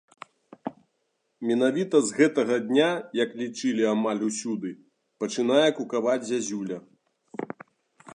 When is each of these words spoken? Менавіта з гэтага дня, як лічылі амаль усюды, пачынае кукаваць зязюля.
Менавіта 1.49 1.97
з 2.07 2.15
гэтага 2.19 2.55
дня, 2.69 2.87
як 3.23 3.35
лічылі 3.41 3.83
амаль 3.93 4.23
усюды, 4.29 4.71
пачынае 5.25 5.69
кукаваць 5.81 6.19
зязюля. 6.31 6.79